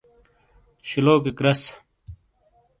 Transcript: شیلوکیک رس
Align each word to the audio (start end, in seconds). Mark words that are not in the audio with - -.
شیلوکیک 0.87 1.39
رس 1.45 1.61